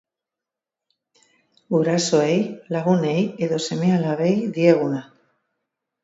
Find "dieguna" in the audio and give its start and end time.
4.57-5.03